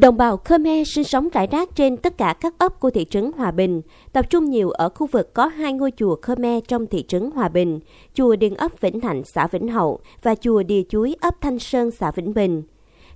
[0.00, 3.30] Đồng bào Khmer sinh sống rải rác trên tất cả các ấp của thị trấn
[3.36, 7.04] Hòa Bình, tập trung nhiều ở khu vực có hai ngôi chùa Khmer trong thị
[7.08, 7.80] trấn Hòa Bình,
[8.14, 11.90] chùa Điền ấp Vĩnh Thạnh, xã Vĩnh Hậu và chùa Địa Chuối, ấp Thanh Sơn,
[11.90, 12.62] xã Vĩnh Bình.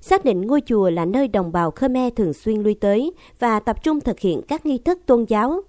[0.00, 3.84] Xác định ngôi chùa là nơi đồng bào Khmer thường xuyên lui tới và tập
[3.84, 5.60] trung thực hiện các nghi thức tôn giáo.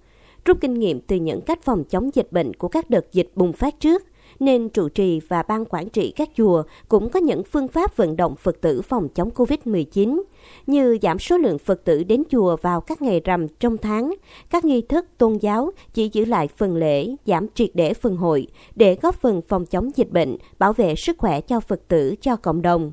[0.44, 3.52] Rút kinh nghiệm từ những cách phòng chống dịch bệnh của các đợt dịch bùng
[3.52, 4.02] phát trước–
[4.40, 8.16] nên trụ trì và ban quản trị các chùa cũng có những phương pháp vận
[8.16, 10.22] động Phật tử phòng chống Covid-19,
[10.66, 14.14] như giảm số lượng Phật tử đến chùa vào các ngày rằm trong tháng,
[14.50, 18.46] các nghi thức tôn giáo chỉ giữ lại phần lễ, giảm triệt để phần hội
[18.74, 22.36] để góp phần phòng chống dịch bệnh, bảo vệ sức khỏe cho Phật tử, cho
[22.36, 22.92] cộng đồng.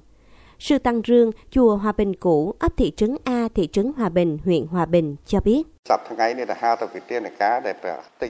[0.60, 4.38] Sư Tăng Rương, chùa Hòa Bình cũ, ấp thị trấn A, thị trấn Hòa Bình,
[4.46, 5.64] huyện Hòa Bình cho biết.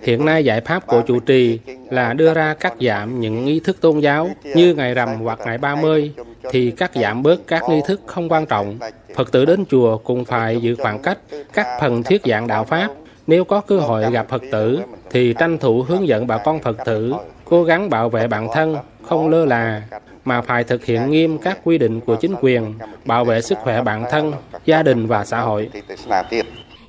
[0.02, 3.82] Hiện nay giải pháp của chủ trì là đưa ra cắt giảm những nghi thức
[3.82, 6.14] tôn giáo như ngày rằm hoặc ngày 30
[6.52, 8.80] thì cắt giảm bớt các nghi thức không quan trọng.
[9.16, 11.18] Phật tử đến chùa cũng phải giữ khoảng cách
[11.54, 12.90] các phần thuyết giảng đạo Pháp.
[13.28, 16.78] Nếu có cơ hội gặp Phật tử thì tranh thủ hướng dẫn bà con Phật
[16.86, 17.14] tử
[17.46, 19.82] cố gắng bảo vệ bản thân, không lơ là,
[20.26, 22.74] mà phải thực hiện nghiêm các quy định của chính quyền,
[23.06, 24.34] bảo vệ sức khỏe bản thân,
[24.66, 25.70] gia đình và xã hội.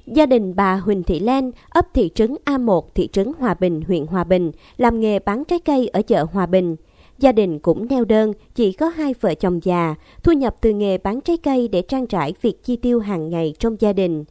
[0.07, 4.07] Gia đình bà Huỳnh Thị Lan, ấp thị trấn A1, thị trấn Hòa Bình, huyện
[4.07, 6.77] Hòa Bình, làm nghề bán trái cây ở chợ Hòa Bình.
[7.19, 10.99] Gia đình cũng neo đơn, chỉ có hai vợ chồng già, thu nhập từ nghề
[10.99, 14.25] bán trái cây để trang trải việc chi tiêu hàng ngày trong gia đình.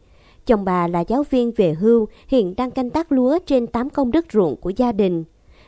[0.46, 4.12] Chồng bà là giáo viên về hưu, hiện đang canh tác lúa trên 8 công
[4.12, 5.24] đất ruộng của gia đình.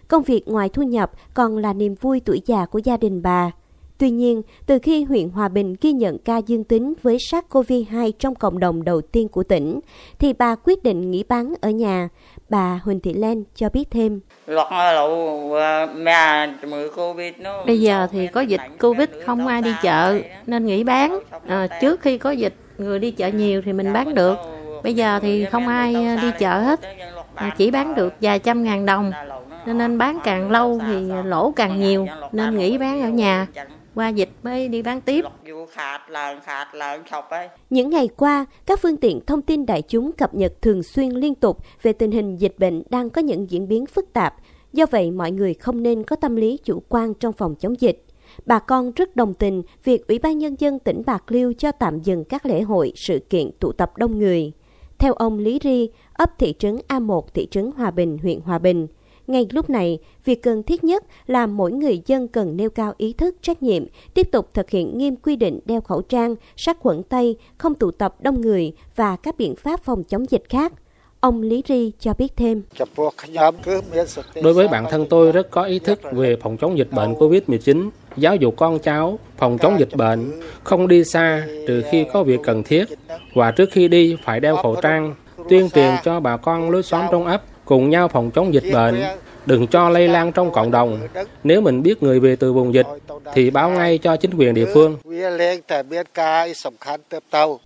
[0.08, 3.52] Công việc ngoài thu nhập còn là niềm vui tuổi già của gia đình bà.
[3.98, 8.36] Tuy nhiên, từ khi huyện Hòa Bình ghi nhận ca dương tính với SARS-CoV-2 trong
[8.36, 9.80] cộng đồng đầu tiên của tỉnh,
[10.20, 12.10] thì bà quyết định nghỉ bán ở nhà.
[12.50, 14.20] Bà Huỳnh Thị Lan cho biết thêm.
[17.66, 21.20] Bây giờ thì có dịch Covid không ai đi chợ nên nghỉ bán.
[21.48, 24.36] À, trước khi có dịch người đi chợ nhiều thì mình bán được.
[24.84, 26.80] Bây giờ thì không ai đi chợ hết.
[27.36, 29.12] À, chỉ bán được vài trăm ngàn đồng
[29.74, 33.48] nên bán càng lâu thì lỗ càng nhiều nên nghỉ bán ở nhà
[33.96, 35.26] qua dịch mới đi bán tiếp.
[37.70, 41.36] Những ngày qua, các phương tiện thông tin đại chúng cập nhật thường xuyên liên
[41.36, 44.36] tục về tình hình dịch bệnh đang có những diễn biến phức tạp.
[44.74, 48.06] Do vậy, mọi người không nên có tâm lý chủ quan trong phòng chống dịch.
[48.46, 52.00] Bà con rất đồng tình việc Ủy ban Nhân dân tỉnh Bạc Liêu cho tạm
[52.00, 54.52] dừng các lễ hội, sự kiện tụ tập đông người.
[54.98, 58.88] Theo ông Lý Ri, ấp thị trấn A1, thị trấn Hòa Bình, huyện Hòa Bình,
[59.28, 63.14] ngay lúc này, việc cần thiết nhất là mỗi người dân cần nêu cao ý
[63.14, 67.04] thức trách nhiệm, tiếp tục thực hiện nghiêm quy định đeo khẩu trang, sát khuẩn
[67.04, 70.74] tay, không tụ tập đông người và các biện pháp phòng chống dịch khác.
[71.20, 72.64] Ông Lý Ri cho biết thêm.
[74.44, 77.90] Đối với bản thân tôi rất có ý thức về phòng chống dịch bệnh COVID-19,
[78.18, 80.32] giáo dục con cháu, phòng chống dịch bệnh,
[80.64, 82.86] không đi xa trừ khi có việc cần thiết
[83.34, 85.16] và trước khi đi phải đeo khẩu trang,
[85.50, 88.96] tuyên truyền cho bà con lối xóm trong ấp cùng nhau phòng chống dịch bệnh,
[89.48, 91.00] đừng cho lây lan trong cộng đồng.
[91.44, 92.88] Nếu mình biết người về từ vùng dịch
[93.34, 94.98] thì báo ngay cho chính quyền địa phương.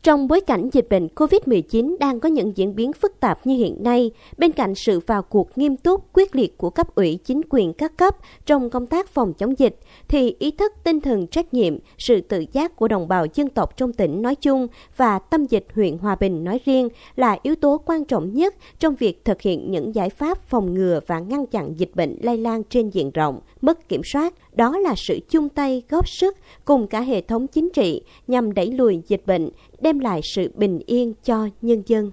[0.04, 3.84] Trong bối cảnh dịch bệnh COVID-19 đang có những diễn biến phức tạp như hiện
[3.84, 7.74] nay, bên cạnh sự vào cuộc nghiêm túc, quyết liệt của cấp ủy chính quyền
[7.74, 8.16] các cấp
[8.46, 12.46] trong công tác phòng chống dịch, thì ý thức tinh thần trách nhiệm, sự tự
[12.52, 16.16] giác của đồng bào dân tộc trong tỉnh nói chung và tâm dịch huyện Hòa
[16.16, 20.10] Bình nói riêng là yếu tố quan trọng nhất trong việc thực hiện những giải
[20.10, 23.90] pháp phòng ngừa và ngăn chặn chặn dịch bệnh lây lan trên diện rộng, mất
[23.90, 24.34] kiểm soát.
[24.56, 28.72] Đó là sự chung tay góp sức cùng cả hệ thống chính trị nhằm đẩy
[28.72, 29.50] lùi dịch bệnh,
[29.82, 32.12] đem lại sự bình yên cho nhân dân.